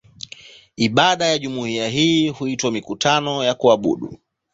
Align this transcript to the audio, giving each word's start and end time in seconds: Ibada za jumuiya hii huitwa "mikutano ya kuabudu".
Ibada 0.75 1.25
za 1.31 1.37
jumuiya 1.37 1.87
hii 1.89 2.29
huitwa 2.29 2.71
"mikutano 2.71 3.43
ya 3.43 3.53
kuabudu". 3.55 4.17